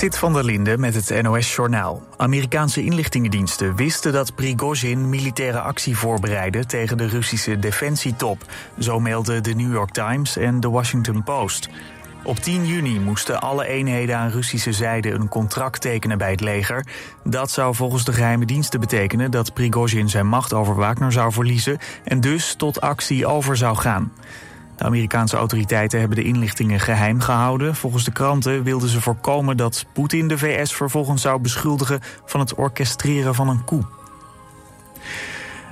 Sit 0.00 0.18
van 0.18 0.32
der 0.32 0.44
Linde 0.44 0.78
met 0.78 0.94
het 0.94 1.22
NOS-journaal. 1.22 2.02
Amerikaanse 2.16 2.84
inlichtingendiensten 2.84 3.76
wisten 3.76 4.12
dat 4.12 4.34
Prigozhin 4.34 5.08
militaire 5.08 5.60
actie 5.60 5.96
voorbereidde 5.96 6.66
tegen 6.66 6.96
de 6.96 7.06
Russische 7.06 7.58
defensietop. 7.58 8.44
Zo 8.78 9.00
melden 9.00 9.42
de 9.42 9.54
New 9.54 9.72
York 9.72 9.90
Times 9.90 10.36
en 10.36 10.60
de 10.60 10.68
Washington 10.70 11.22
Post. 11.22 11.68
Op 12.24 12.36
10 12.38 12.66
juni 12.66 13.00
moesten 13.00 13.40
alle 13.40 13.66
eenheden 13.66 14.16
aan 14.16 14.30
Russische 14.30 14.72
zijde 14.72 15.10
een 15.10 15.28
contract 15.28 15.80
tekenen 15.80 16.18
bij 16.18 16.30
het 16.30 16.40
leger. 16.40 16.86
Dat 17.24 17.50
zou 17.50 17.74
volgens 17.74 18.04
de 18.04 18.12
geheime 18.12 18.44
diensten 18.44 18.80
betekenen 18.80 19.30
dat 19.30 19.54
Prigozhin 19.54 20.08
zijn 20.08 20.26
macht 20.26 20.52
over 20.52 20.74
Wagner 20.74 21.12
zou 21.12 21.32
verliezen 21.32 21.78
en 22.04 22.20
dus 22.20 22.54
tot 22.54 22.80
actie 22.80 23.26
over 23.26 23.56
zou 23.56 23.76
gaan. 23.76 24.12
De 24.80 24.86
Amerikaanse 24.86 25.36
autoriteiten 25.36 25.98
hebben 25.98 26.16
de 26.16 26.24
inlichtingen 26.24 26.80
geheim 26.80 27.20
gehouden. 27.20 27.74
Volgens 27.74 28.04
de 28.04 28.12
kranten 28.12 28.62
wilden 28.62 28.88
ze 28.88 29.00
voorkomen 29.00 29.56
dat 29.56 29.86
Poetin 29.92 30.28
de 30.28 30.38
VS 30.38 30.72
vervolgens 30.74 31.22
zou 31.22 31.40
beschuldigen 31.40 32.00
van 32.24 32.40
het 32.40 32.54
orchestreren 32.54 33.34
van 33.34 33.48
een 33.48 33.64
coup. 33.64 33.86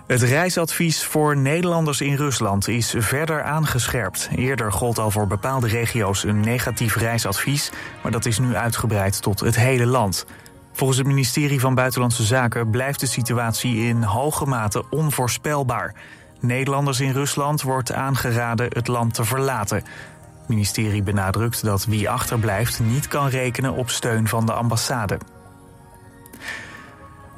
Het 0.07 0.23
reisadvies 0.23 1.05
voor 1.05 1.37
Nederlanders 1.37 2.01
in 2.01 2.15
Rusland 2.15 2.69
is 2.69 2.95
verder 2.97 3.43
aangescherpt. 3.43 4.29
Eerder 4.35 4.73
gold 4.73 4.99
al 4.99 5.11
voor 5.11 5.27
bepaalde 5.27 5.69
regio's 5.69 6.25
een 6.25 6.41
negatief 6.41 6.97
reisadvies, 6.97 7.71
maar 8.02 8.13
dat 8.13 8.27
is 8.27 8.38
nu 8.38 8.57
uitgebreid 8.57 9.23
tot 9.23 9.41
het 9.41 9.57
hele 9.57 9.87
land. 9.87 10.27
Volgens 10.73 10.99
het 10.99 11.07
ministerie 11.07 11.61
van 11.61 11.75
Buitenlandse 11.75 12.25
Zaken 12.25 12.71
blijft 12.71 13.01
de 13.01 13.07
situatie 13.07 13.77
in 13.77 14.02
hoge 14.02 14.47
mate 14.47 14.85
onvoorspelbaar. 14.91 15.95
Nederlanders 16.41 17.01
in 17.01 17.12
Rusland 17.12 17.62
wordt 17.62 17.92
aangeraden 17.92 18.66
het 18.73 18.87
land 18.87 19.15
te 19.15 19.24
verlaten. 19.24 19.77
Het 19.77 20.48
ministerie 20.48 21.02
benadrukt 21.02 21.65
dat 21.65 21.84
wie 21.84 22.10
achterblijft 22.10 22.80
niet 22.80 23.09
kan 23.09 23.29
rekenen 23.29 23.73
op 23.73 23.91
steun 23.91 24.29
van 24.29 24.46
de 24.46 24.52
ambassade. 24.52 25.19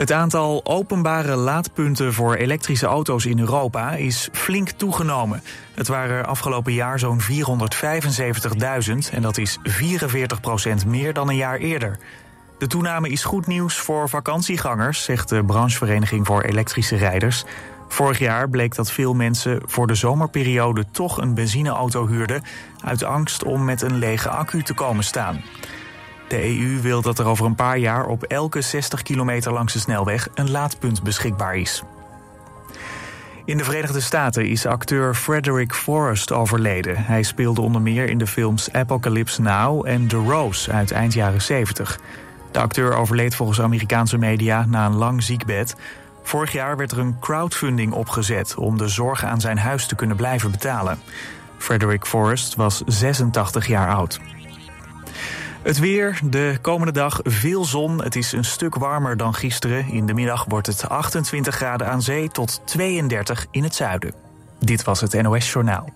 Het 0.00 0.12
aantal 0.12 0.60
openbare 0.64 1.36
laadpunten 1.36 2.12
voor 2.12 2.34
elektrische 2.34 2.86
auto's 2.86 3.26
in 3.26 3.38
Europa 3.38 3.92
is 3.92 4.28
flink 4.32 4.70
toegenomen. 4.70 5.42
Het 5.74 5.88
waren 5.88 6.26
afgelopen 6.26 6.72
jaar 6.72 6.98
zo'n 6.98 7.20
475.000 7.20 7.28
en 9.12 9.22
dat 9.22 9.38
is 9.38 9.58
44% 10.82 10.86
meer 10.86 11.12
dan 11.12 11.28
een 11.28 11.36
jaar 11.36 11.58
eerder. 11.58 11.98
De 12.58 12.66
toename 12.66 13.08
is 13.08 13.24
goed 13.24 13.46
nieuws 13.46 13.76
voor 13.76 14.08
vakantiegangers, 14.08 15.04
zegt 15.04 15.28
de 15.28 15.44
branchevereniging 15.44 16.26
voor 16.26 16.42
elektrische 16.42 16.96
rijders. 16.96 17.44
Vorig 17.92 18.18
jaar 18.18 18.48
bleek 18.48 18.74
dat 18.74 18.92
veel 18.92 19.14
mensen 19.14 19.60
voor 19.64 19.86
de 19.86 19.94
zomerperiode 19.94 20.84
toch 20.90 21.20
een 21.20 21.34
benzineauto 21.34 22.06
huurden 22.06 22.42
uit 22.84 23.02
angst 23.02 23.44
om 23.44 23.64
met 23.64 23.82
een 23.82 23.98
lege 23.98 24.28
accu 24.28 24.62
te 24.62 24.74
komen 24.74 25.04
staan. 25.04 25.42
De 26.28 26.44
EU 26.44 26.80
wil 26.80 27.02
dat 27.02 27.18
er 27.18 27.26
over 27.26 27.46
een 27.46 27.54
paar 27.54 27.78
jaar 27.78 28.06
op 28.06 28.22
elke 28.22 28.60
60 28.60 29.02
kilometer 29.02 29.52
langs 29.52 29.72
de 29.72 29.78
snelweg 29.78 30.28
een 30.34 30.50
laadpunt 30.50 31.02
beschikbaar 31.02 31.56
is. 31.56 31.82
In 33.44 33.56
de 33.56 33.64
Verenigde 33.64 34.00
Staten 34.00 34.46
is 34.46 34.66
acteur 34.66 35.14
Frederick 35.14 35.74
Forrest 35.74 36.32
overleden. 36.32 37.04
Hij 37.04 37.22
speelde 37.22 37.60
onder 37.60 37.82
meer 37.82 38.08
in 38.08 38.18
de 38.18 38.26
films 38.26 38.72
Apocalypse 38.72 39.42
Now 39.42 39.86
en 39.86 40.06
The 40.06 40.16
Rose 40.16 40.72
uit 40.72 40.90
eind 40.90 41.12
jaren 41.12 41.42
70. 41.42 41.98
De 42.50 42.58
acteur 42.58 42.94
overleed 42.94 43.34
volgens 43.34 43.60
Amerikaanse 43.60 44.18
media 44.18 44.66
na 44.68 44.86
een 44.86 44.96
lang 44.96 45.22
ziekbed. 45.22 45.76
Vorig 46.22 46.52
jaar 46.52 46.76
werd 46.76 46.92
er 46.92 46.98
een 46.98 47.18
crowdfunding 47.20 47.92
opgezet 47.92 48.54
om 48.54 48.78
de 48.78 48.88
zorg 48.88 49.24
aan 49.24 49.40
zijn 49.40 49.58
huis 49.58 49.86
te 49.86 49.94
kunnen 49.94 50.16
blijven 50.16 50.50
betalen. 50.50 50.98
Frederick 51.58 52.06
Forrest 52.06 52.54
was 52.54 52.82
86 52.86 53.66
jaar 53.66 53.94
oud. 53.94 54.20
Het 55.62 55.78
weer, 55.78 56.20
de 56.24 56.58
komende 56.60 56.92
dag 56.92 57.20
veel 57.22 57.64
zon. 57.64 58.02
Het 58.02 58.16
is 58.16 58.32
een 58.32 58.44
stuk 58.44 58.74
warmer 58.74 59.16
dan 59.16 59.34
gisteren. 59.34 59.86
In 59.86 60.06
de 60.06 60.14
middag 60.14 60.44
wordt 60.48 60.66
het 60.66 60.88
28 60.88 61.54
graden 61.54 61.86
aan 61.88 62.02
zee 62.02 62.28
tot 62.28 62.60
32 62.64 63.46
in 63.50 63.62
het 63.62 63.74
zuiden. 63.74 64.14
Dit 64.58 64.84
was 64.84 65.00
het 65.00 65.22
NOS 65.22 65.52
Journaal. 65.52 65.88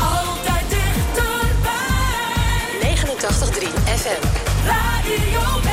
Altijd 0.00 0.68
dichterbij. 0.68 1.74
89.3 2.80 3.68
FM. 3.84 4.26
Radio 4.66 5.69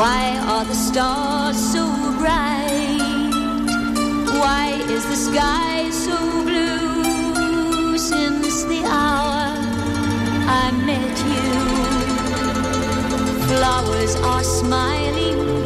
Why 0.00 0.38
are 0.48 0.64
the 0.64 0.72
stars 0.72 1.58
so 1.74 1.84
bright? 2.16 3.34
Why 4.40 4.80
is 4.88 5.04
the 5.04 5.16
sky 5.28 5.90
so 5.90 6.16
blue 6.42 7.98
since 7.98 8.64
the 8.64 8.82
hour 8.86 9.52
I 10.62 10.72
met 10.88 11.16
you? 11.34 11.50
Flowers 13.48 14.16
are 14.16 14.42
smiling 14.42 15.59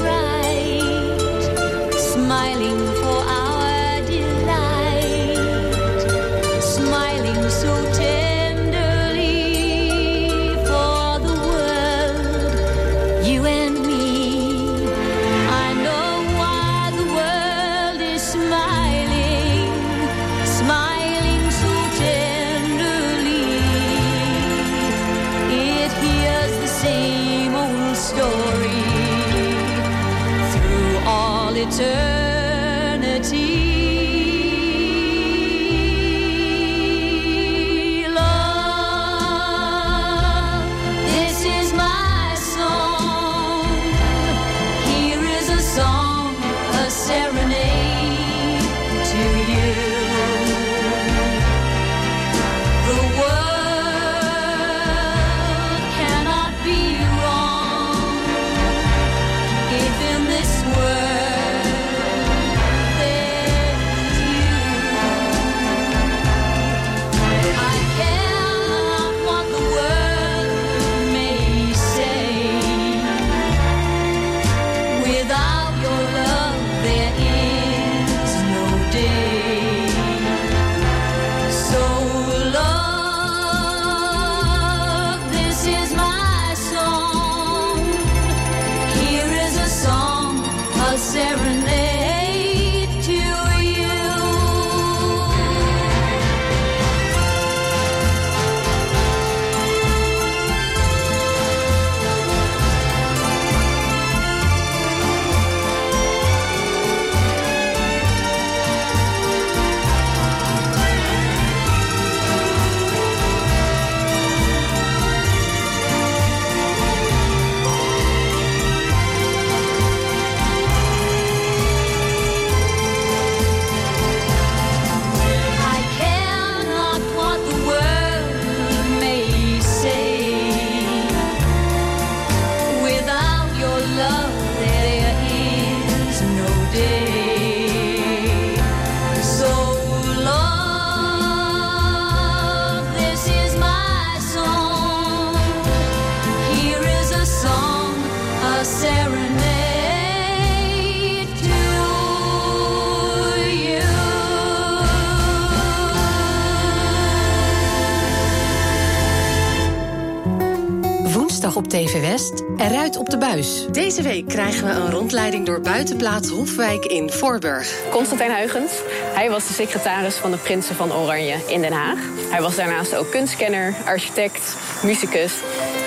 West, 162.15 162.45
eruit 162.57 162.97
op 162.97 163.11
de 163.11 163.19
buis. 163.19 163.67
Deze 163.71 164.03
week 164.03 164.29
krijgen 164.29 164.67
we 164.67 164.73
een 164.73 164.91
rondleiding 164.91 165.47
door 165.47 165.61
buitenplaats 165.61 166.29
Hofwijk 166.29 166.85
in 166.85 167.11
Voorburg. 167.11 167.83
Constantijn 167.91 168.35
Huygens. 168.37 168.73
Hij 169.15 169.31
was 169.31 169.47
de 169.47 169.53
secretaris 169.53 170.15
van 170.15 170.31
de 170.31 170.37
Prinsen 170.37 170.75
van 170.75 170.93
Oranje 170.93 171.37
in 171.47 171.61
Den 171.61 171.73
Haag. 171.73 171.99
Hij 172.31 172.43
was 172.43 172.57
daarnaast 172.57 172.97
ook 172.97 173.11
kunstkenner, 173.11 173.75
architect, 173.85 174.57
muzikus. 174.83 175.33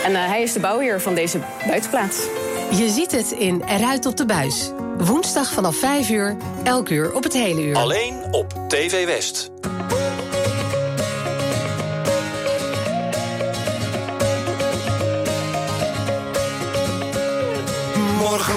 En 0.05 0.15
eh, 0.15 0.25
hij 0.25 0.41
is 0.41 0.53
de 0.53 0.59
bouwheer 0.59 1.01
van 1.01 1.15
deze 1.15 1.39
buitenplaats. 1.67 2.17
Je 2.71 2.89
ziet 2.89 3.11
het 3.11 3.31
in 3.31 3.63
Eruit 3.67 4.05
op 4.05 4.17
de 4.17 4.25
buis. 4.25 4.71
Woensdag 4.97 5.51
vanaf 5.51 5.75
5 5.75 6.09
uur, 6.09 6.37
elk 6.63 6.89
uur 6.89 7.13
op 7.13 7.23
het 7.23 7.33
hele 7.33 7.61
uur. 7.61 7.75
Alleen 7.75 8.23
op 8.31 8.53
TV 8.67 9.05
West. 9.05 9.51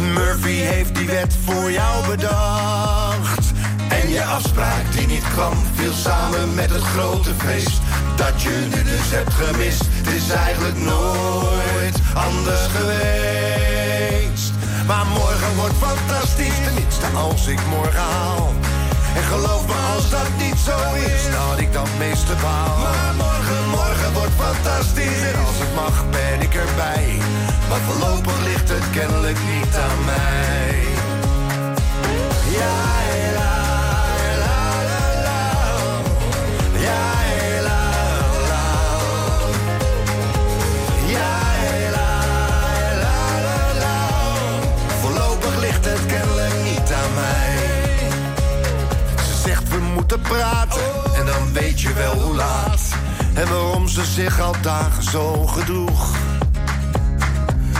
Murphy 0.00 0.52
heeft 0.52 0.94
die 0.94 1.06
wet 1.06 1.36
voor 1.44 1.70
jou 1.70 2.06
bedacht. 2.06 3.52
En 3.88 4.08
je 4.08 4.24
afspraak 4.24 4.92
die 4.96 5.06
niet 5.06 5.24
kwam, 5.32 5.52
viel 5.74 5.92
samen 5.92 6.54
met 6.54 6.70
het 6.70 6.82
grote 6.82 7.30
feest. 7.36 7.80
Dat 8.16 8.42
je 8.42 8.68
nu 8.74 8.82
dus 8.82 9.10
hebt 9.10 9.34
gemist, 9.34 9.84
het 9.86 10.06
is 10.06 10.30
eigenlijk 10.30 10.78
nooit 10.78 11.98
anders 12.14 12.66
geweest. 12.76 14.52
Maar 14.86 15.06
morgen 15.06 15.56
wordt 15.56 15.76
fantastisch, 15.80 16.64
tenminste 16.64 17.06
als 17.16 17.46
ik 17.46 17.60
morgen 17.66 18.00
haal. 18.00 18.52
En 19.14 19.22
geloof 19.22 19.66
me, 19.66 19.74
als 19.94 20.10
dat 20.10 20.28
niet 20.38 20.58
zo 20.58 20.76
is, 20.94 21.22
dan 21.32 21.40
had 21.48 21.58
ik 21.58 21.72
dat 21.72 21.88
meeste 21.98 22.34
baal. 22.42 22.78
Maar 22.78 23.14
morgen, 23.16 23.68
morgen 23.70 24.12
wordt 24.12 24.36
fantastisch. 24.38 25.22
En 25.30 25.36
als 25.46 25.58
het 25.62 25.74
mag, 25.74 26.04
ben 26.10 26.40
ik 26.40 26.54
erbij. 26.54 27.18
Maar 27.68 27.80
voorlopig 27.80 28.38
ligt 28.44 28.68
het 28.68 28.90
kennelijk 28.90 29.38
niet 29.54 29.74
aan 29.76 30.04
mij. 30.04 30.80
Ja, 32.58 32.76
la, 33.38 33.54
la, 34.44 34.60
la, 34.90 35.04
la. 35.26 35.40
Ja, 36.86 37.02
moeten 50.16 50.30
praten 50.30 51.14
en 51.14 51.26
dan 51.26 51.52
weet 51.52 51.80
je 51.80 51.92
wel 51.92 52.14
hoe 52.20 52.34
laat. 52.34 52.80
En 53.34 53.48
waarom 53.48 53.88
ze 53.88 54.04
zich 54.04 54.40
al 54.40 54.54
dagen 54.62 55.02
zo 55.02 55.46
gedroeg. 55.46 56.14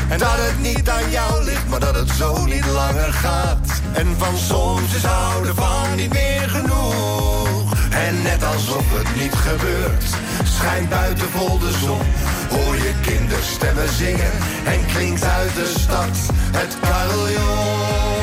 En 0.09 0.19
dat 0.19 0.37
het 0.37 0.61
niet 0.61 0.91
aan 0.91 1.11
jou 1.11 1.45
ligt, 1.45 1.69
maar 1.69 1.81
dat 1.81 1.95
het 1.95 2.11
zo 2.11 2.45
niet 2.45 2.67
langer 2.67 3.13
gaat. 3.13 3.81
En 3.93 4.07
van 4.19 4.37
soms 4.37 4.95
is 4.95 5.05
houden 5.05 5.55
van 5.55 5.97
niet 5.97 6.13
meer 6.13 6.49
genoeg. 6.49 7.73
En 7.91 8.23
net 8.23 8.45
alsof 8.45 8.85
het 8.89 9.17
niet 9.23 9.35
gebeurt, 9.35 10.05
schijnt 10.43 10.89
buiten 10.89 11.29
vol 11.29 11.59
de 11.59 11.73
zon. 11.85 12.07
Hoor 12.51 12.77
je 12.77 12.93
kinderstemmen 13.01 13.89
zingen 13.89 14.33
en 14.65 14.87
klinkt 14.87 15.25
uit 15.25 15.55
de 15.55 15.75
stad 15.79 16.17
het 16.53 16.77
carillon. 16.81 18.22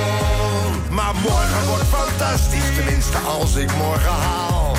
Maar 0.99 1.15
morgen 1.15 1.67
wordt 1.67 1.83
fantastisch, 1.83 2.75
tenminste 2.75 3.17
als 3.17 3.55
ik 3.55 3.75
morgen 3.75 4.12
haal. 4.12 4.75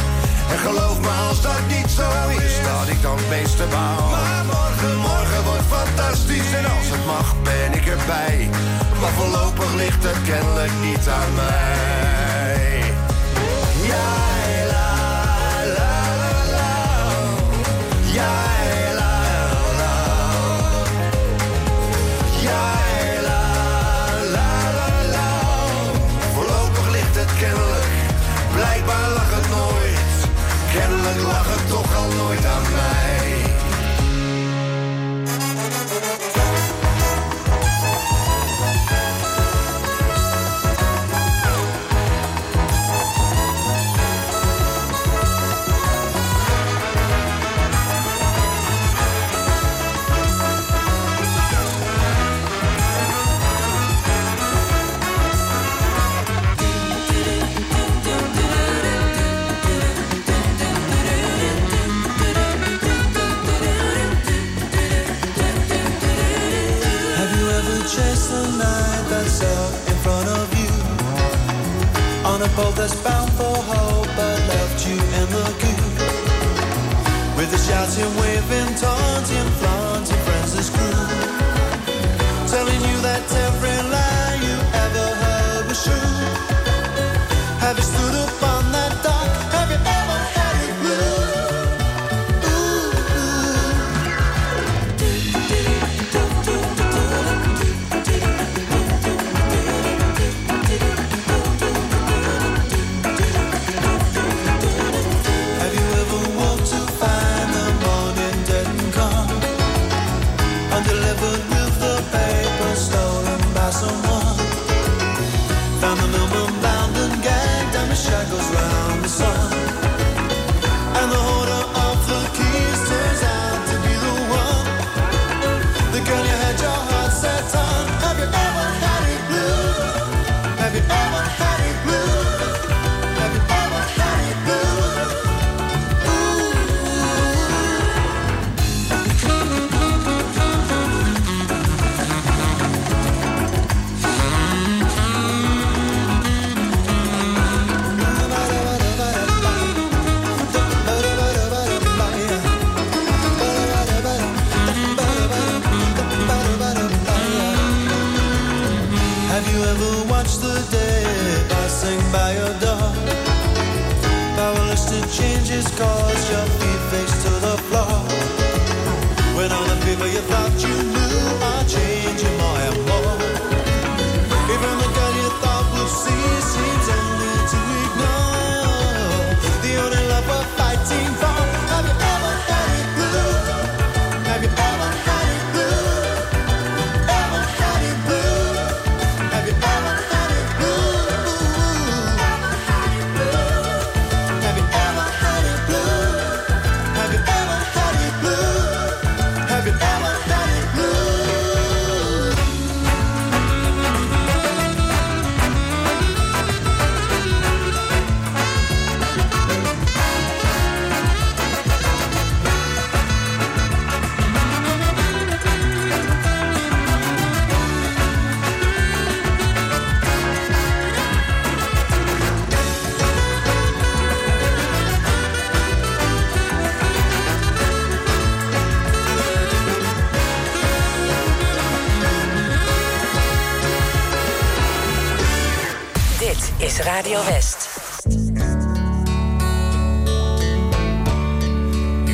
En 0.50 0.59
geloof 0.59 1.00
me 1.00 1.09
als 1.28 1.42
dat 1.42 1.61
niet 1.68 1.90
zo 1.90 2.09
is, 2.28 2.54
dat 2.62 2.88
ik 2.88 3.02
dan 3.02 3.16
het 3.16 3.28
meeste 3.28 3.64
baal. 3.70 4.09
Maar 4.11 4.44
morgen, 4.44 4.96
morgen 4.96 5.44
wordt 5.44 5.68
fantastisch 5.68 6.52
en 6.52 6.64
als 6.64 6.88
het 6.94 7.06
mag 7.06 7.35
ben 7.42 7.72
ik 7.72 7.87
erbij. 7.87 8.48
Maar 9.00 9.11
voorlopig 9.11 9.74
ligt 9.74 10.02
het 10.04 10.22
kennelijk 10.22 10.72
niet 10.83 11.09
aan 11.09 11.35
mij. 11.35 12.39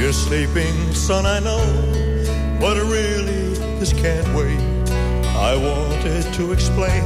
You're 0.06 0.12
sleeping, 0.12 0.94
son, 0.94 1.26
I 1.26 1.40
know, 1.40 1.66
but 2.60 2.76
really 2.76 3.54
this 3.80 3.92
can't 3.92 4.28
wait. 4.36 4.60
I 5.34 5.56
wanted 5.56 6.32
to 6.34 6.52
explain 6.52 7.02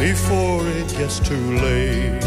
before 0.00 0.66
it 0.68 0.88
gets 0.96 1.20
too 1.20 1.58
late. 1.58 2.22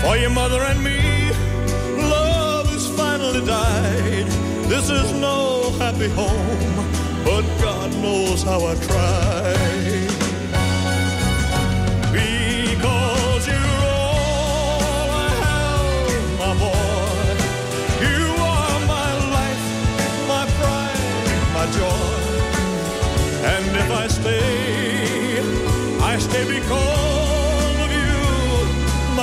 For 0.00 0.16
your 0.16 0.30
mother 0.30 0.62
and 0.62 0.84
me, 0.84 1.32
love 2.08 2.68
has 2.68 2.86
finally 2.96 3.44
died. 3.44 4.26
This 4.70 4.90
is 4.90 5.12
no 5.14 5.72
happy 5.80 6.08
home, 6.10 7.24
but 7.24 7.42
God 7.60 7.92
knows 7.96 8.44
how 8.44 8.64
I 8.64 8.76
tried. 8.76 10.21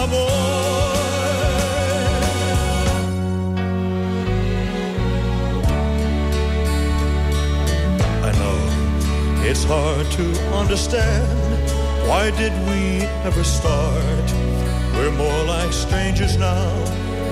I 0.01 0.05
know 8.39 8.59
it's 9.45 9.65
hard 9.65 10.09
to 10.11 10.25
understand. 10.55 11.27
Why 12.07 12.31
did 12.31 12.53
we 12.69 13.05
ever 13.27 13.43
start? 13.43 14.33
We're 14.93 15.11
more 15.11 15.43
like 15.43 15.73
strangers 15.73 16.37
now, 16.37 16.71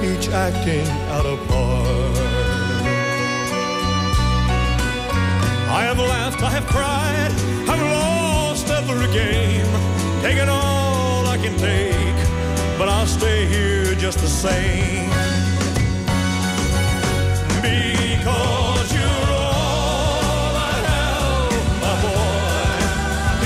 each 0.03 0.27
acting 0.27 0.87
out 1.15 1.25
a 1.25 1.37
part. 1.47 2.17
I 5.69 5.83
have 5.83 5.99
laughed, 5.99 6.43
I 6.43 6.49
have 6.49 6.67
cried, 6.67 7.31
I've 7.69 7.81
lost 7.81 8.67
every 8.69 9.07
game, 9.13 9.65
taken 10.21 10.49
all 10.49 11.27
I 11.27 11.37
can 11.37 11.57
take, 11.57 12.26
but 12.77 12.87
I'll 12.89 13.07
stay 13.07 13.45
here 13.47 13.95
just 13.95 14.19
the 14.19 14.27
same. 14.27 15.09
Because 17.61 18.93
you're 18.93 19.29
all 19.33 20.53
I 20.71 20.75
have, 20.91 21.53
my 21.85 21.95
boy. 22.05 22.77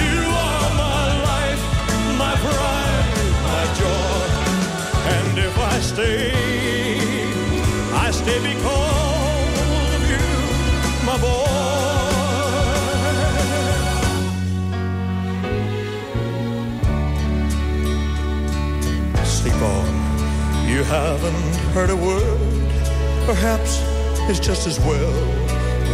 You 0.06 0.22
are 0.48 0.70
my 0.86 1.06
life, 1.30 1.63
my 2.24 2.34
pride, 2.44 3.32
my 3.48 3.63
joy. 3.80 4.26
And 5.15 5.38
if 5.48 5.58
I 5.58 5.80
stay, 5.80 6.32
I 7.94 8.12
stay 8.12 8.39
because 8.54 8.81
haven't 20.91 21.56
heard 21.73 21.89
a 21.89 21.95
word. 21.95 22.39
Perhaps 23.25 23.80
it's 24.30 24.41
just 24.41 24.67
as 24.67 24.77
well. 24.82 25.13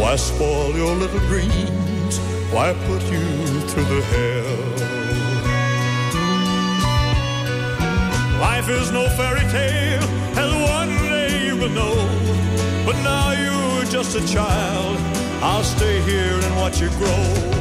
Why 0.00 0.16
spoil 0.16 0.74
your 0.74 0.92
little 0.96 1.20
dreams? 1.30 2.18
Why 2.50 2.72
put 2.88 3.02
you 3.04 3.24
through 3.70 3.88
the 3.94 4.02
hell? 4.12 4.58
Life 8.40 8.68
is 8.68 8.90
no 8.90 9.08
fairy 9.10 9.46
tale, 9.52 10.02
and 10.40 10.50
one 10.78 10.88
day 11.12 11.46
you 11.46 11.56
will 11.56 11.74
know. 11.80 11.96
But 12.84 12.96
now 13.04 13.30
you're 13.42 13.84
just 13.84 14.16
a 14.16 14.26
child. 14.26 14.98
I'll 15.40 15.62
stay 15.62 16.00
here 16.00 16.34
and 16.44 16.56
watch 16.56 16.80
you 16.80 16.88
grow. 16.98 17.57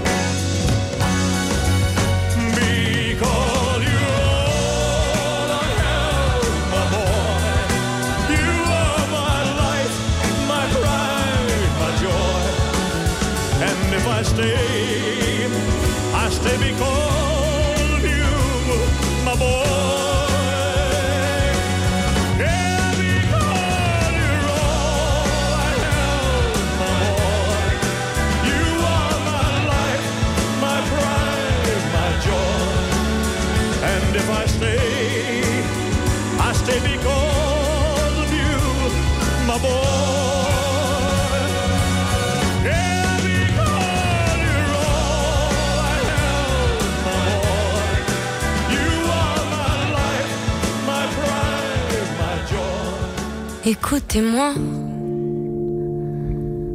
Écoutez-moi, 53.70 54.54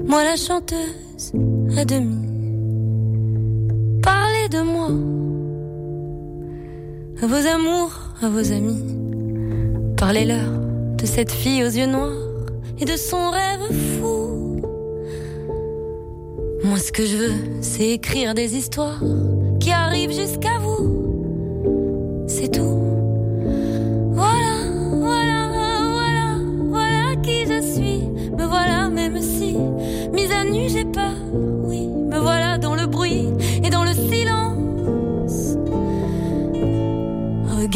moi 0.07 0.25
la 0.25 0.37
chanteuse 0.37 1.33
à 1.79 1.87
demi. 1.87 2.19
Parlez 4.03 4.51
de 4.51 4.61
moi, 4.61 4.89
à 7.23 7.27
vos 7.27 7.47
amours, 7.49 7.99
à 8.21 8.29
vos 8.29 8.53
amis. 8.53 8.85
Parlez-leur 9.97 10.51
de 10.99 11.07
cette 11.07 11.33
fille 11.33 11.65
aux 11.65 11.71
yeux 11.71 11.87
noirs 11.87 12.13
et 12.79 12.85
de 12.85 12.97
son 12.99 13.31
rêve 13.31 13.73
fou. 13.99 14.61
Moi, 16.63 16.77
ce 16.77 16.93
que 16.93 17.07
je 17.07 17.17
veux, 17.17 17.63
c'est 17.63 17.89
écrire 17.89 18.35
des 18.35 18.55
histoires 18.55 19.01
qui 19.61 19.71
arrivent 19.71 20.13
jusqu'à 20.13 20.59
vous. 20.61 21.02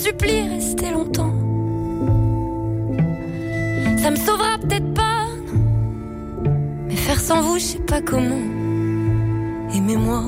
Supplie, 0.00 0.48
restez 0.48 0.90
longtemps. 0.90 1.34
Ça 4.02 4.10
me 4.10 4.16
sauvera 4.16 4.56
peut-être 4.62 4.94
pas. 4.94 5.26
Mais 6.88 6.96
faire 6.96 7.20
sans 7.20 7.42
vous, 7.42 7.58
je 7.58 7.64
sais 7.64 7.84
pas 7.92 8.00
comment. 8.00 8.44
Aimez-moi 9.74 10.22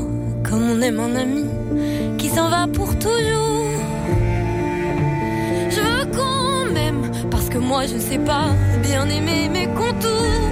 comme 0.45 0.65
on 0.73 0.81
aime 0.83 1.01
un 1.01 1.15
ami 1.17 1.45
qui 2.19 2.29
s'en 2.29 2.51
va 2.51 2.67
pour 2.67 2.99
toujours. 2.99 3.71
Je 5.75 5.81
veux 5.81 6.07
qu'on 6.17 6.73
m'aime 6.75 7.11
parce 7.31 7.49
que 7.49 7.59
moi 7.59 7.87
je 7.87 7.99
sais 7.99 8.19
pas 8.19 8.49
bien 8.83 9.09
aimer 9.09 9.49
mes 9.49 9.69
contours. 9.69 10.52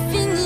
if 0.00 0.14
you 0.14 0.37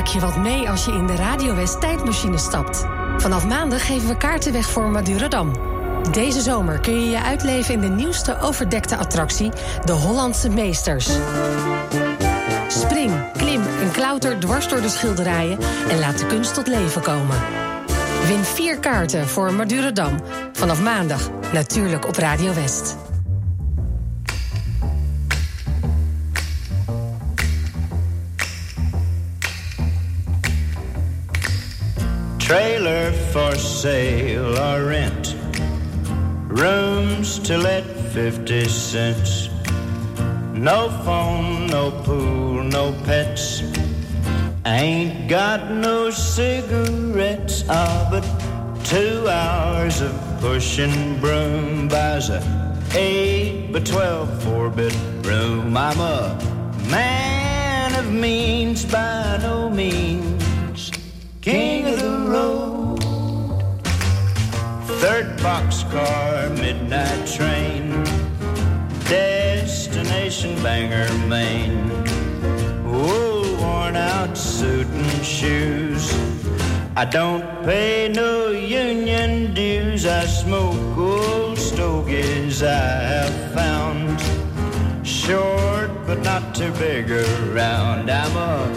maak 0.00 0.08
je 0.08 0.20
wat 0.20 0.36
mee 0.36 0.70
als 0.70 0.84
je 0.84 0.92
in 0.92 1.06
de 1.06 1.16
Radio 1.16 1.54
West 1.54 1.80
tijdmachine 1.80 2.38
stapt. 2.38 2.84
Vanaf 3.16 3.46
maandag 3.46 3.86
geven 3.86 4.08
we 4.08 4.16
kaarten 4.16 4.52
weg 4.52 4.70
voor 4.70 4.88
Madurodam. 4.88 5.52
Deze 6.12 6.40
zomer 6.40 6.80
kun 6.80 7.00
je 7.00 7.10
je 7.10 7.22
uitleven 7.22 7.74
in 7.74 7.80
de 7.80 7.88
nieuwste 7.88 8.38
overdekte 8.40 8.96
attractie, 8.96 9.50
de 9.84 9.92
Hollandse 9.92 10.48
Meesters. 10.48 11.08
Spring, 12.68 13.32
klim 13.36 13.62
en 13.80 13.90
klauter 13.92 14.38
dwars 14.38 14.68
door 14.68 14.80
de 14.80 14.88
schilderijen 14.88 15.58
en 15.90 15.98
laat 15.98 16.18
de 16.18 16.26
kunst 16.26 16.54
tot 16.54 16.66
leven 16.66 17.02
komen. 17.02 17.38
Win 18.26 18.44
vier 18.44 18.78
kaarten 18.78 19.28
voor 19.28 19.52
Madurodam. 19.52 20.20
Vanaf 20.52 20.82
maandag, 20.82 21.30
natuurlijk 21.52 22.06
op 22.06 22.16
Radio 22.16 22.54
West. 22.54 23.09
Trailer 33.00 33.12
for 33.32 33.54
sale 33.56 34.58
or 34.58 34.84
rent. 34.84 35.34
Rooms 36.48 37.38
to 37.40 37.56
let 37.56 37.84
50 38.12 38.64
cents. 38.64 39.48
No 40.52 40.90
phone, 41.04 41.66
no 41.68 41.90
pool, 42.04 42.62
no 42.62 42.92
pets. 43.04 43.62
Ain't 44.66 45.28
got 45.30 45.70
no 45.70 46.10
cigarettes. 46.10 47.64
Ah, 47.70 48.08
but 48.10 48.24
two 48.84 49.26
hours 49.28 50.02
of 50.02 50.12
pushing 50.40 51.18
broom 51.20 51.88
buys 51.88 52.28
a 52.28 52.40
eight 52.94 53.72
by 53.72 53.80
twelve 53.80 54.28
four 54.42 54.68
bit 54.68 54.94
room. 55.22 55.74
I'm 55.74 56.00
a 56.00 56.36
man 56.90 57.94
of 57.94 58.12
means 58.12 58.84
by 58.84 59.38
no 59.40 59.70
means, 59.70 60.90
king 61.40 61.86
of 61.86 61.98
the 61.98 62.30
road. 62.30 62.69
Third 65.00 65.38
boxcar, 65.38 66.50
midnight 66.58 67.26
train, 67.26 68.04
destination 69.08 70.62
Bangor, 70.62 71.10
Maine. 71.26 71.88
Whoa, 72.84 73.56
worn 73.62 73.96
out 73.96 74.36
suit 74.36 74.86
and 74.86 75.24
shoes. 75.24 76.12
I 76.96 77.06
don't 77.06 77.42
pay 77.64 78.12
no 78.14 78.50
union 78.50 79.54
dues. 79.54 80.04
I 80.04 80.26
smoke 80.26 80.98
old 80.98 81.56
stogies 81.56 82.62
I 82.62 82.76
have 83.14 83.54
found. 83.54 84.20
Short 85.06 85.90
but 86.06 86.18
not 86.18 86.54
too 86.54 86.72
big 86.72 87.10
around. 87.10 88.10
I'm 88.10 88.36
a 88.36 88.68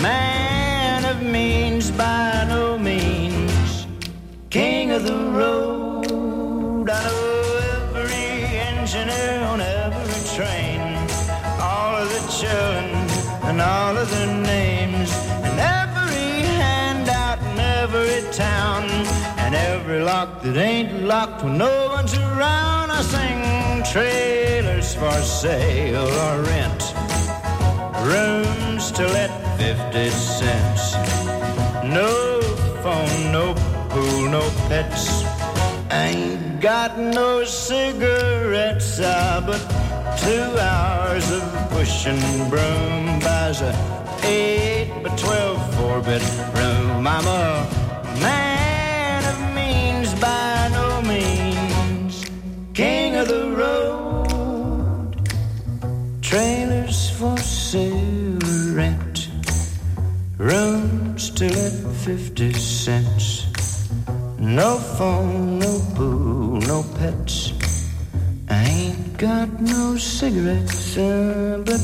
man 0.00 1.04
of 1.04 1.20
means 1.20 1.90
by 1.90 2.46
no 2.48 2.73
of 4.94 5.04
the 5.04 5.18
road. 5.40 6.88
I 6.88 7.02
know 7.02 7.42
every 7.74 8.46
engineer 8.70 9.40
on 9.52 9.60
every 9.60 10.20
train. 10.36 10.80
All 11.60 11.96
of 11.96 12.08
the 12.16 12.22
children 12.38 12.94
and 13.48 13.60
all 13.60 13.96
of 13.96 14.08
their 14.08 14.32
names. 14.54 15.10
And 15.46 15.58
every 15.58 16.46
handout 16.62 17.40
in 17.40 17.58
every 17.58 18.22
town. 18.32 18.84
And 19.42 19.52
every 19.56 20.00
lock 20.00 20.42
that 20.42 20.56
ain't 20.56 21.02
locked 21.02 21.42
when 21.42 21.58
no 21.58 21.88
one's 21.88 22.16
around. 22.16 22.92
I 22.92 23.02
sing 23.02 23.82
trailers 23.92 24.94
for 24.94 25.16
sale 25.22 26.08
or 26.26 26.42
rent. 26.42 26.82
Rooms 28.12 28.92
to 28.92 29.02
let 29.08 29.32
50 29.58 30.10
cents. 30.10 30.94
No 31.82 32.33
no 34.34 34.50
pets. 34.68 35.04
Ain't 35.92 36.60
got 36.60 36.98
no 36.98 37.44
cigarettes, 37.44 38.90
ah, 39.00 39.40
but 39.48 39.62
two 40.26 40.48
hours 40.70 41.26
of 41.38 41.44
pushing 41.74 42.22
broom 42.50 43.20
buys 43.26 43.60
a 43.70 43.72
eight 44.24 44.90
by 45.02 45.10
twelve 45.24 45.60
four 45.76 45.96
bit 46.08 46.24
room. 46.58 47.06
I'm 47.16 47.26
a 47.44 47.48
man 48.26 49.20
of 49.32 49.38
means 49.60 50.10
by 50.26 50.68
no 50.78 50.88
means, 51.12 52.14
king 52.80 53.10
of 53.20 53.26
the 53.34 53.46
road. 53.62 55.10
Trailers 56.30 57.00
for 57.18 57.36
sale, 57.38 58.40
rent, 58.80 59.16
rooms 60.38 61.22
to 61.38 61.44
let 61.58 61.74
fifty 62.06 62.52
cents. 62.52 63.13
No 64.44 64.76
phone, 64.76 65.58
no 65.58 65.80
pool, 65.94 66.60
no 66.60 66.84
pets. 66.98 67.54
I 68.50 68.62
ain't 68.64 69.16
got 69.16 69.48
no 69.58 69.96
cigarettes, 69.96 70.98
uh, 70.98 71.62
but 71.64 71.80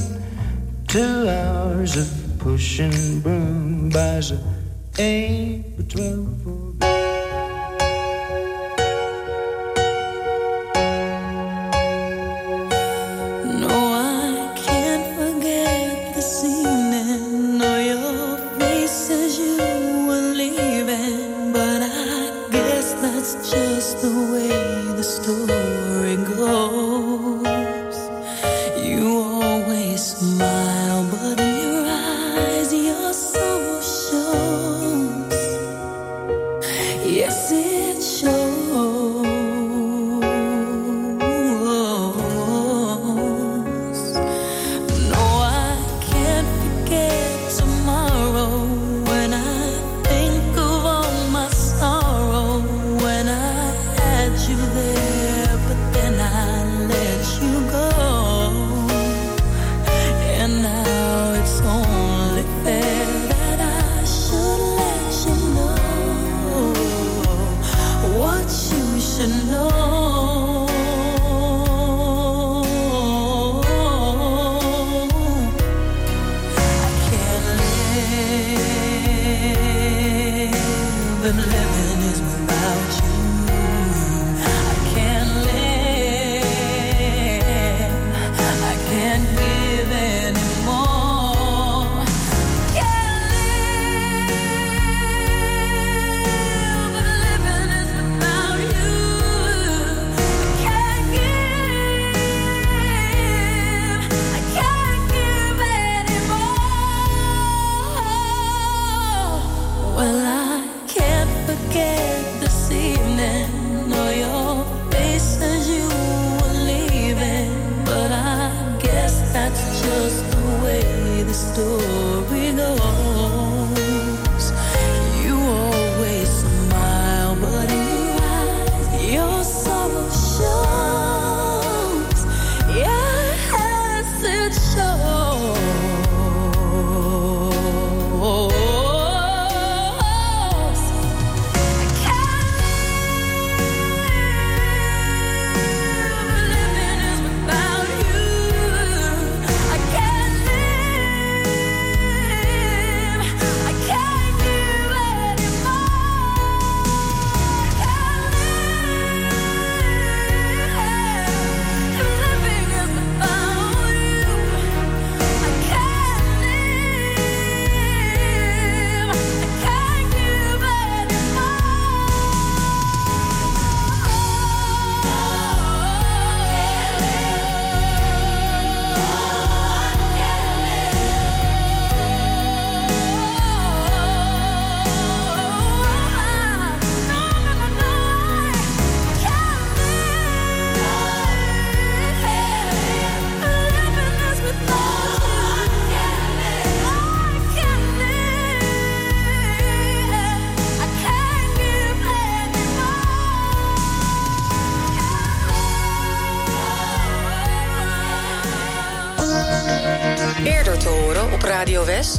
two 0.87 1.27
hours 1.27 1.97
of 1.97 2.39
pushing 2.39 3.21
broom 3.21 3.89
buys 3.89 4.33
a 4.33 4.39
eight 4.99 5.75
by 5.79 5.85
twelve 5.85 6.45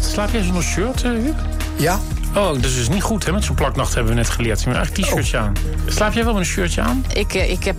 Slaap 0.01 0.31
jij 0.31 0.43
zonder 0.43 0.63
shirt, 0.63 1.03
uh, 1.03 1.11
Huub? 1.11 1.35
Ja. 1.77 1.99
Oh, 2.35 2.47
dat 2.47 2.63
is 2.65 2.75
dus 2.75 2.89
niet 2.89 3.01
goed, 3.03 3.25
hè? 3.25 3.31
Met 3.31 3.43
zo'n 3.43 3.55
plaknacht 3.55 3.93
hebben 3.93 4.11
we 4.13 4.19
net 4.19 4.29
geleerd. 4.29 4.61
Je 4.61 4.67
moet 4.67 4.75
eigenlijk 4.77 5.07
t-shirtje 5.07 5.37
aan. 5.37 5.53
Slaap 5.87 6.13
jij 6.13 6.23
wel 6.23 6.33
met 6.33 6.41
een 6.41 6.47
shirtje 6.47 6.81
aan? 6.81 7.05
Ik, 7.13 7.33
eh, 7.33 7.51
ik 7.51 7.63
heb... 7.63 7.75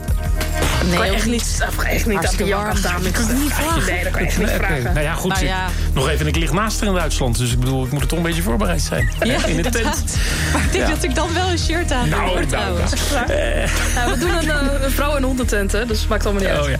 Nee, 0.84 0.94
kan 0.96 1.04
echt 1.04 1.26
niet, 1.26 1.64
of 1.68 1.84
echt 1.84 2.06
niet 2.06 2.16
aan 2.18 2.48
warm. 2.82 3.06
Ik 3.06 3.12
kan 3.12 3.26
het 3.26 3.38
niet 3.38 3.52
vragen. 3.52 3.92
Nee, 3.92 4.02
dat 4.02 4.12
kan 4.12 4.22
je 4.22 4.28
echt 4.28 4.38
niet 4.38 4.50
vragen. 4.50 4.82
Nou 4.82 5.00
ja, 5.00 5.12
goed. 5.14 5.40
Ik-. 5.40 5.50
Nog 5.94 6.08
even, 6.08 6.26
ik 6.26 6.36
lig 6.36 6.52
naast 6.52 6.80
er 6.80 6.86
in 6.86 6.94
Duitsland. 6.94 7.38
Dus 7.38 7.52
ik 7.52 7.60
bedoel, 7.60 7.84
ik 7.84 7.92
moet 7.92 8.02
er 8.02 8.08
toch 8.08 8.18
een 8.18 8.24
beetje 8.24 8.42
voorbereid 8.42 8.80
zijn. 8.82 9.10
Ja, 9.22 9.44
in 9.46 9.62
de 9.62 9.70
tent. 9.70 10.16
Maar 10.52 10.62
ik 10.64 10.72
denk 10.72 10.84
Ja. 10.86 10.90
dat 10.94 11.02
ik 11.02 11.14
dan 11.14 11.34
wel 11.34 11.48
een 11.48 11.58
shirt 11.58 11.92
aan 11.92 12.08
Nou, 12.08 12.22
hoor, 12.22 12.34
nou, 12.34 12.46
trouwens. 12.46 12.92
Eh, 13.28 13.66
Ja, 13.94 14.10
we 14.10 14.18
doen 14.18 14.34
een, 14.34 14.50
eh, 14.50 14.84
een 14.84 14.90
vrouw- 14.90 15.16
en 15.16 15.22
hondentent, 15.22 15.72
hè, 15.72 15.86
dus 15.86 16.00
het 16.00 16.08
maakt 16.08 16.26
allemaal 16.26 16.42
niet 16.42 16.52
uit. 16.52 16.62
Oh 16.64 16.70
ja. 16.70 16.76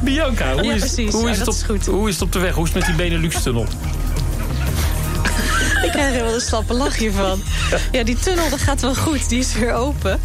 Bianca, 0.00 0.52
hoe, 0.52 0.74
is, 0.74 0.96
hoe, 1.12 1.30
is 1.30 1.38
het 1.38 1.48
op, 1.48 1.84
hoe 1.86 2.08
is 2.08 2.14
het 2.14 2.22
op 2.22 2.32
de 2.32 2.38
weg? 2.38 2.54
Hoe 2.54 2.66
is 2.66 2.72
het 2.74 2.78
met 2.86 2.96
die 2.96 3.08
Benelux-tunnel? 3.08 3.66
Ik 5.98 6.04
krijg 6.04 6.16
er 6.18 6.24
wel 6.24 6.34
een 6.34 6.40
slappe 6.40 6.74
lach 6.74 6.96
hiervan. 6.96 7.42
Ja, 7.92 8.02
die 8.02 8.18
tunnel 8.18 8.48
dat 8.50 8.60
gaat 8.60 8.80
wel 8.80 8.94
goed. 8.94 9.28
Die 9.28 9.38
is 9.38 9.52
weer 9.54 9.72
open. 9.72 10.20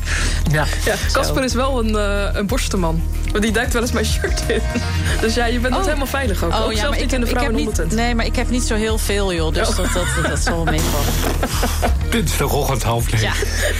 Ja. 0.51 0.65
Ja, 0.85 0.95
Casper 1.11 1.43
is 1.43 1.53
wel 1.53 1.79
een, 1.83 1.95
eh 1.95 2.35
een 2.39 2.47
borstenman. 2.47 3.03
Want 3.31 3.43
die 3.43 3.51
duikt 3.53 3.73
wel 3.73 3.81
eens 3.81 3.91
mijn 3.91 4.05
shirt 4.05 4.43
in. 4.47 4.61
Dus 5.21 5.33
ja, 5.33 5.45
je 5.45 5.59
bent 5.59 5.75
niet 5.75 5.85
helemaal 5.85 6.05
veilig 6.07 6.43
ook. 6.43 6.51
ook 6.53 6.57
zelfs 6.59 6.81
Oh. 6.81 6.89
maar 6.89 6.99
niet 6.99 7.13
in 7.13 7.19
de 7.19 7.25
ik 7.25 7.31
vrouw- 7.31 7.43
heb 7.43 7.51
en 7.51 7.57
niet. 7.65 7.95
Nee, 7.95 8.15
maar 8.15 8.25
ik 8.25 8.35
heb 8.35 8.49
niet 8.49 8.63
zo 8.63 8.75
heel 8.75 8.97
veel, 8.97 9.33
joh. 9.33 9.53
Dus 9.53 9.67
Oh. 9.69 9.75
dat, 9.77 9.89
dat, 9.93 10.05
dat, 10.29 10.39
zal 10.39 10.55
wel 10.55 10.63
meevallen. 10.63 11.05
Dinsdagochtend 12.13 12.83
half 12.83 13.11
negen. 13.11 13.27
Ja. 13.27 13.33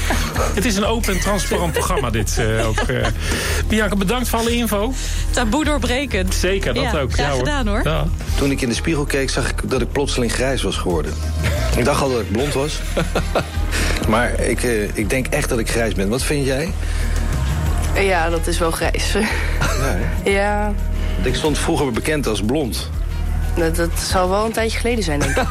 Het 0.55 0.65
is 0.65 0.75
een 0.75 0.86
open 0.86 1.13
en 1.13 1.19
transparant 1.19 1.71
programma, 1.73 2.09
dit 2.09 2.38
eh, 2.38 2.67
ook. 2.67 2.77
eh. 2.79 3.07
Bianca, 3.67 3.95
bedankt 3.95 4.29
voor 4.29 4.39
alle 4.39 4.51
info. 4.55 4.93
Taboe 5.29 5.63
doorbrekend. 5.63 6.34
Zeker, 6.34 6.73
dat 6.73 6.84
Ja, 6.84 6.99
ook. 6.99 7.13
graag 7.13 7.25
ja, 7.27 7.31
hoor. 7.31 7.39
gedaan, 7.39 7.67
hoor. 7.67 7.81
Ja. 7.84 8.05
Toen 8.38 8.51
ik 8.51 8.61
in 8.61 8.69
de 8.69 8.75
spiegel 8.75 9.03
keek, 9.05 9.29
zag 9.29 9.49
ik 9.49 9.55
dat 9.63 9.81
ik 9.81 9.91
plotseling 9.91 10.31
grijs 10.34 10.61
was 10.61 10.75
geworden. 10.77 11.13
Ik 11.77 11.86
dacht 11.86 12.01
al 12.01 12.09
dat 12.11 12.19
ik 12.21 12.31
blond 12.31 12.53
was. 12.53 12.79
Maar 14.07 14.39
ik, 14.39 14.63
eh, 14.63 14.84
ik 14.97 15.09
denk 15.09 15.27
echt 15.27 15.49
dat 15.49 15.59
ik 15.59 15.69
grijs 15.69 15.93
ben. 15.93 16.09
Wat 16.09 16.23
vind 16.23 16.45
jij? 16.45 16.73
Ja, 17.99 18.29
dat 18.29 18.47
is 18.47 18.57
wel 18.59 18.71
grijs. 18.71 19.11
Ja, 19.11 19.19
hè? 20.23 20.29
ja, 20.31 20.73
Want 21.15 21.25
Ik 21.27 21.36
stond 21.36 21.57
vroeger 21.57 21.91
bekend 21.91 22.27
als 22.27 22.41
blond. 22.41 22.89
Dat, 23.56 23.76
dat 23.76 23.99
zal 23.99 24.30
wel 24.30 24.45
een 24.45 24.51
tijdje 24.51 24.80
geleden 24.80 25.04
zijn, 25.04 25.20
denk 25.20 25.38
ik. 25.38 25.47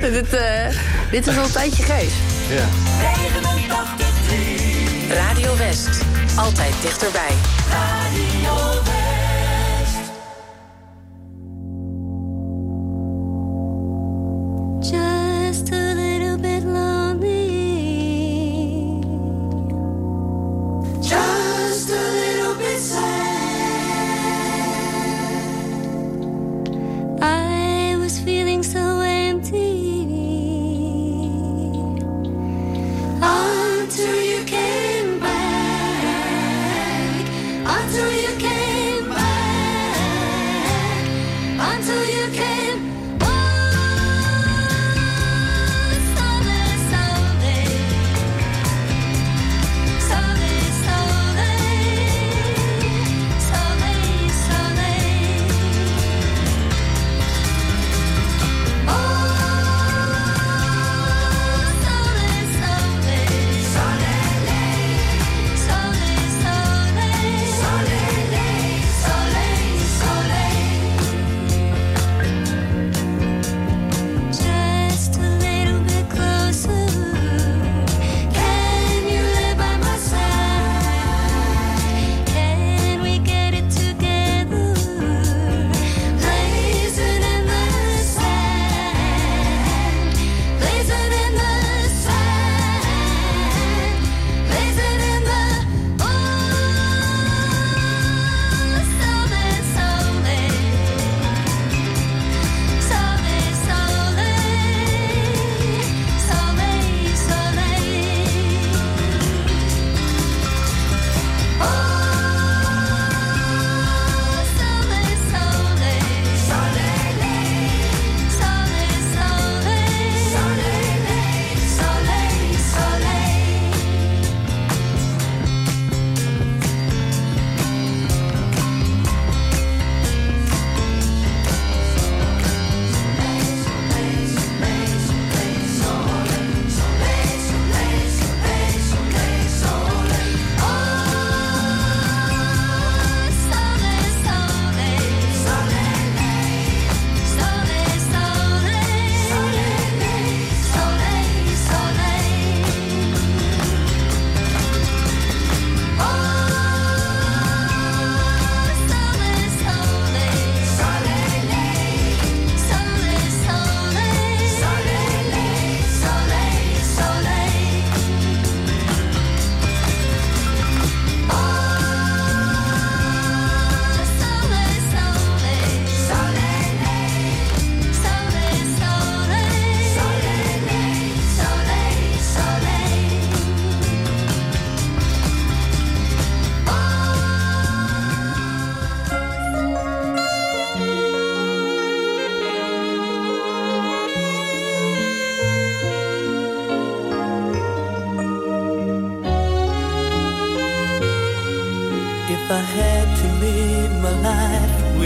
dit, 0.10 0.32
eh, 0.34 0.66
dit 1.10 1.26
is 1.26 1.36
al 1.36 1.44
een 1.44 1.52
tijdje 1.52 1.82
grijs. 1.82 2.12
Ja. 2.48 2.64
Radio 5.14 5.56
West. 5.56 5.88
Altijd 6.36 6.74
dichterbij. 6.82 7.30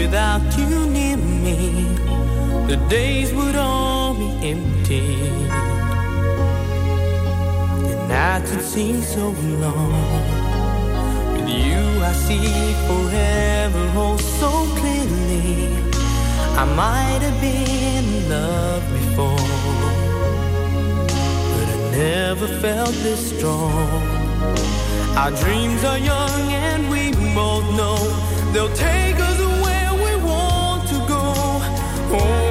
without 0.07 0.57
you 0.57 0.85
near 0.85 1.17
me, 1.17 1.83
the 2.71 2.77
days 2.87 3.33
would 3.33 3.55
all 3.55 4.13
be 4.13 4.29
empty. 4.51 5.05
The 7.89 7.97
nights 8.07 8.49
would 8.51 8.63
seem 8.63 9.01
so 9.01 9.25
long. 9.63 9.91
With 11.33 11.49
you, 11.49 11.83
I 12.09 12.13
see 12.25 12.47
forever 12.87 13.83
oh 14.03 14.17
so 14.39 14.51
clearly. 14.79 15.75
I 16.61 16.65
might 16.83 17.21
have 17.27 17.39
been 17.41 18.05
in 18.15 18.29
love 18.29 18.83
before, 18.97 19.49
but 21.53 21.67
I 21.75 21.79
never 21.97 22.47
felt 22.63 22.95
this 23.05 23.21
strong. 23.33 24.01
Our 25.21 25.31
dreams 25.43 25.83
are 25.83 25.99
young 25.99 26.43
and 26.69 26.89
we 26.89 27.11
both 27.35 27.67
know 27.79 27.97
they'll 28.53 28.75
take 28.75 29.19
us 29.19 29.36
more. 32.19 32.46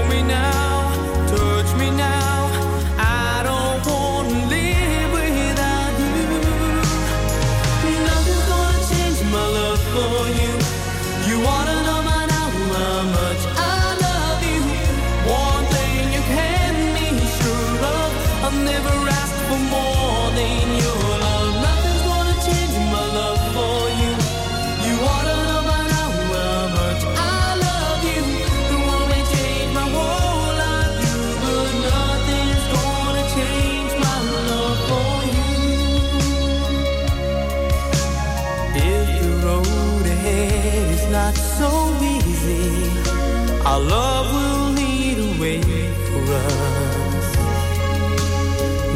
Our 43.77 43.83
love 43.83 44.33
will 44.33 44.73
lead 44.73 45.19
a 45.19 45.39
way 45.39 45.61
for 45.61 46.23
us, 46.33 47.27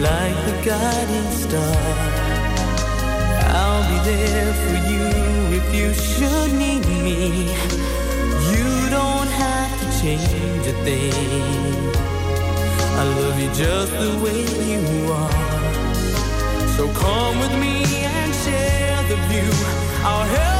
like 0.01 0.39
the 0.49 0.57
guiding 0.65 1.31
star. 1.33 1.77
I'll 3.61 3.85
be 3.93 3.99
there 4.09 4.55
for 4.65 4.77
you 4.91 5.05
if 5.59 5.67
you 5.75 5.93
should 5.93 6.53
need 6.55 6.87
me. 6.87 7.53
You 8.55 8.89
don't 8.89 9.31
have 9.45 9.71
to 9.81 9.87
change 10.01 10.67
a 10.67 10.77
thing. 10.83 11.13
I 13.01 13.05
love 13.21 13.39
you 13.39 13.51
just 13.53 13.93
the 13.93 14.19
way 14.25 14.41
you 14.71 15.13
are. 15.13 16.67
So 16.75 16.89
come 16.95 17.39
with 17.39 17.53
me 17.61 17.85
and 18.17 18.35
share 18.35 19.03
the 19.11 19.17
view. 19.29 19.53
I'll 20.07 20.25
help. 20.25 20.60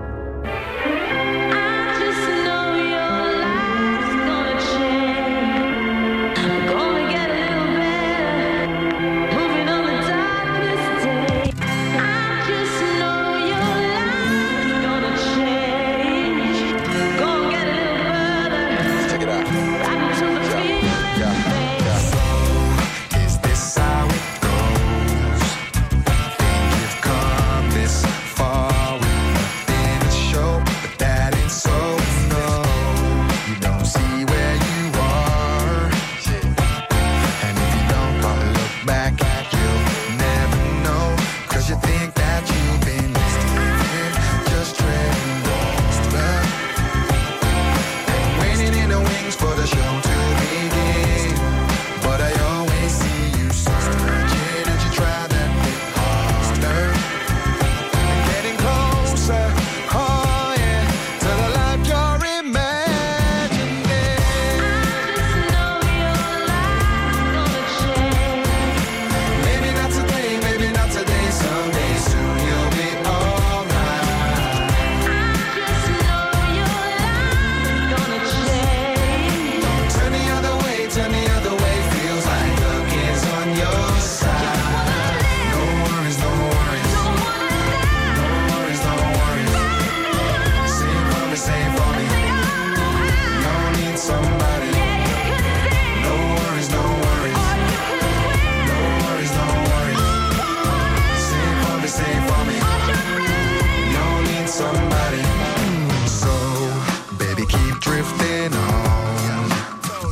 drifting 107.81 108.53
on. 108.53 109.49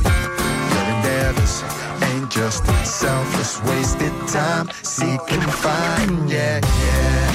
Very 0.02 0.96
nervous 1.04 1.62
ain't 2.02 2.30
just 2.30 2.66
selfless, 2.84 3.62
wasted 3.62 4.12
time 4.28 4.68
seeking 4.82 5.40
fun. 5.40 6.28
Yeah, 6.28 6.60
yeah. 6.60 7.29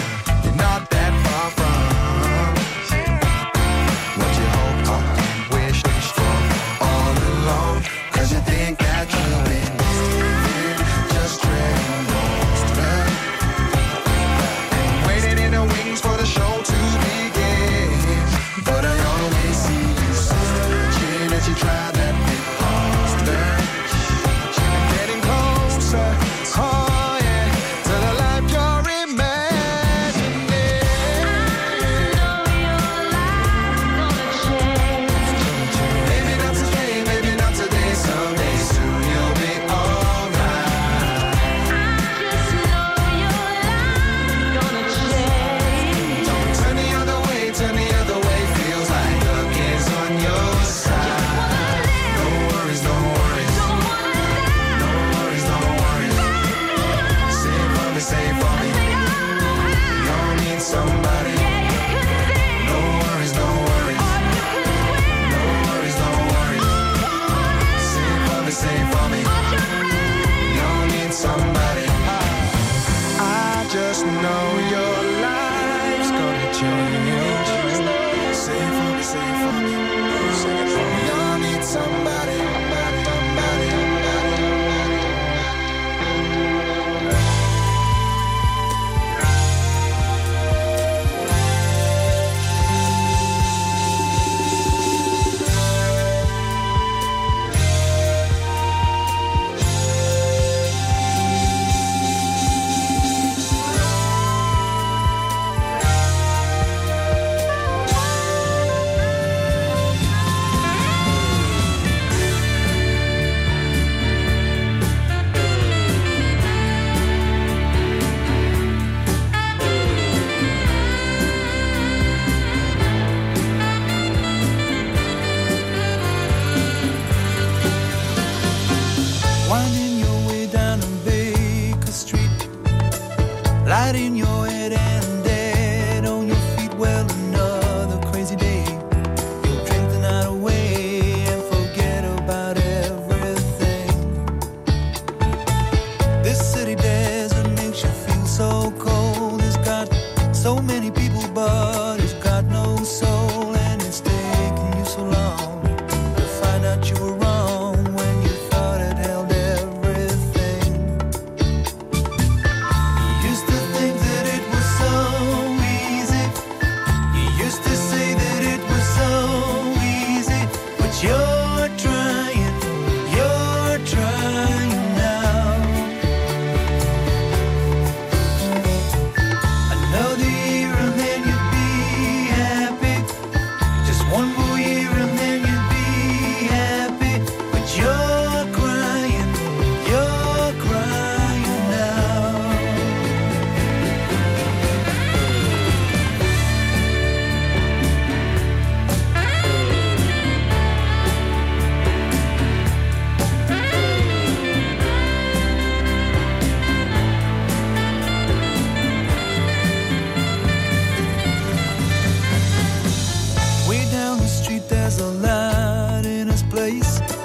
There's 214.98 215.10
a 215.10 215.20
light 215.20 216.06
in 216.06 216.28
his 216.28 216.43
place. 216.43 217.24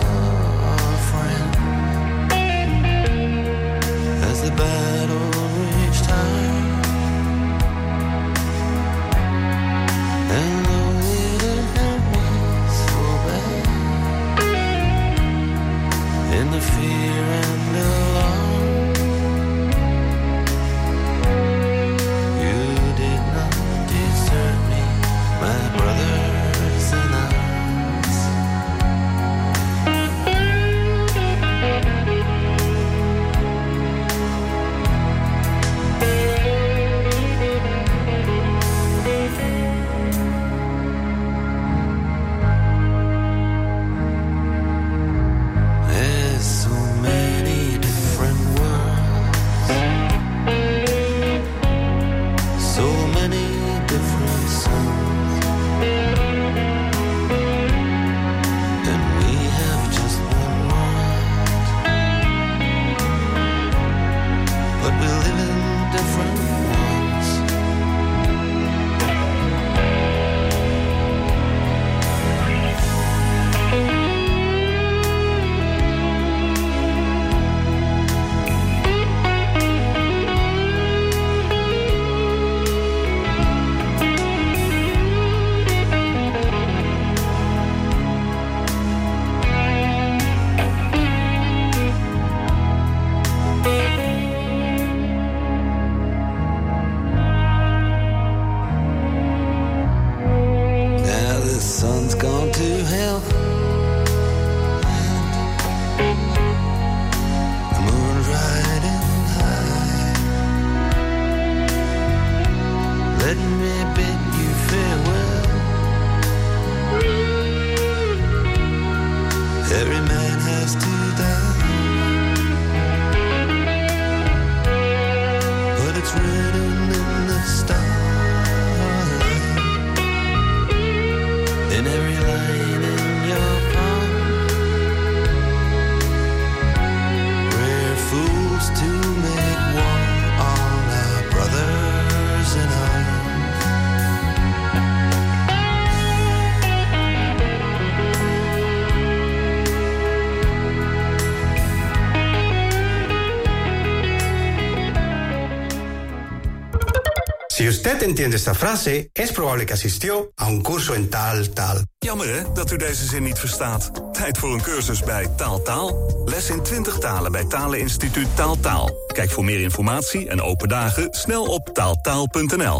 Usted 158.01 158.17
entiende 158.17 158.37
esta 158.37 158.55
frase, 158.55 159.11
es 159.13 159.31
probable 159.31 159.65
que 159.65 159.73
asistió 159.73 160.31
a 160.39 160.47
un 160.47 160.61
curso 160.61 160.95
en 160.95 161.09
tal, 161.09 161.47
tal. 161.53 161.77
Jammer 161.99 162.27
hè, 162.27 162.51
dat 162.53 162.71
u 162.71 162.77
deze 162.77 163.05
zin 163.05 163.23
niet 163.23 163.39
verstaat. 163.39 163.91
Tijd 164.13 164.37
voor 164.37 164.53
een 164.53 164.61
cursus 164.61 165.03
bij 165.03 165.27
Taal 165.37 165.61
Taal. 165.61 166.23
Les 166.25 166.49
in 166.49 166.61
20 166.61 166.97
talen 166.97 167.31
bij 167.31 167.45
Taleninstituut 167.45 168.27
Taal 168.35 168.59
Taal. 168.59 168.89
Kijk 169.13 169.31
voor 169.31 169.43
meer 169.43 169.59
informatie 169.59 170.29
en 170.29 170.41
open 170.41 170.69
dagen 170.69 171.07
snel 171.13 171.45
op 171.45 171.69
taaltaal.nl. 171.73 172.79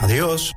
Adios. 0.00 0.52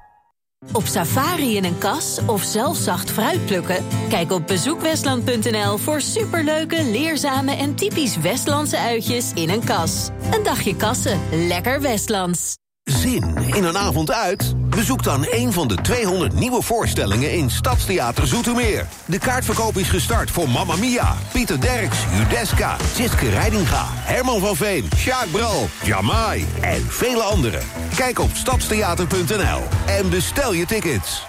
Op 0.71 0.85
safari 0.85 1.55
in 1.55 1.63
een 1.63 1.77
kas 1.77 2.19
of 2.25 2.43
zelf 2.43 2.77
zacht 2.77 3.11
fruit 3.11 3.45
plukken? 3.45 3.85
Kijk 4.09 4.31
op 4.31 4.47
bezoekwestland.nl 4.47 5.77
voor 5.77 6.01
superleuke, 6.01 6.83
leerzame 6.83 7.55
en 7.55 7.75
typisch 7.75 8.17
Westlandse 8.17 8.77
uitjes 8.77 9.31
in 9.33 9.49
een 9.49 9.63
kas. 9.63 10.09
Een 10.31 10.43
dagje 10.43 10.75
kassen, 10.75 11.19
lekker 11.31 11.81
Westlands. 11.81 12.55
Zin 12.87 13.35
in 13.53 13.63
een 13.63 13.77
avond 13.77 14.11
uit? 14.11 14.69
Bezoek 14.69 15.03
dan 15.03 15.27
een 15.29 15.53
van 15.53 15.67
de 15.67 15.75
200 15.75 16.33
nieuwe 16.33 16.61
voorstellingen 16.61 17.31
in 17.31 17.51
Stadstheater 17.51 18.27
Zoetermeer. 18.27 18.87
De 19.05 19.19
kaartverkoop 19.19 19.77
is 19.77 19.89
gestart 19.89 20.31
voor 20.31 20.49
Mamma 20.49 20.75
Mia, 20.75 21.15
Pieter 21.31 21.61
Derks, 21.61 21.97
Judeska, 22.17 22.77
Siske 22.93 23.29
Reidinga, 23.29 23.85
Herman 23.89 24.39
van 24.39 24.55
Veen, 24.55 24.89
Sjaak 24.95 25.31
Bral, 25.31 25.69
Jamai 25.83 26.45
en 26.61 26.81
vele 26.87 27.21
anderen. 27.21 27.61
Kijk 27.95 28.19
op 28.19 28.29
stadstheater.nl 28.33 29.61
en 29.85 30.09
bestel 30.09 30.53
je 30.53 30.65
tickets. 30.65 31.25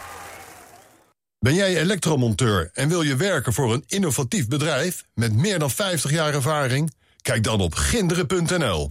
Ben 1.38 1.54
jij 1.54 1.76
elektromonteur 1.76 2.70
en 2.72 2.88
wil 2.88 3.02
je 3.02 3.16
werken 3.16 3.52
voor 3.52 3.72
een 3.72 3.84
innovatief 3.86 4.48
bedrijf 4.48 5.04
met 5.14 5.34
meer 5.34 5.58
dan 5.58 5.70
50 5.70 6.10
jaar 6.10 6.34
ervaring? 6.34 6.92
Kijk 7.22 7.44
dan 7.44 7.60
op 7.60 7.74
ginderen.nl. 7.74 8.88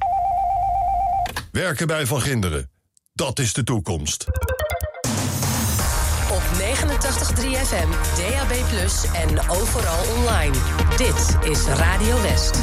Werken 1.57 1.87
bij 1.87 2.05
Van 2.05 2.21
Ginderen. 2.21 2.69
Dat 3.13 3.39
is 3.39 3.53
de 3.53 3.63
toekomst. 3.63 4.25
Op 6.31 6.41
89.3 6.53 7.57
FM, 7.65 7.89
DAB+, 8.15 8.51
en 9.13 9.49
overal 9.49 10.15
online. 10.17 10.55
Dit 10.97 11.49
is 11.51 11.65
Radio 11.65 12.21
West. 12.21 12.59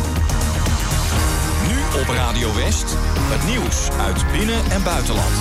Nu 1.68 2.01
op 2.01 2.09
Radio 2.09 2.55
West, 2.55 2.84
het 3.07 3.45
nieuws 3.47 3.90
uit 3.90 4.32
binnen- 4.32 4.70
en 4.70 4.82
buitenland. 4.82 5.34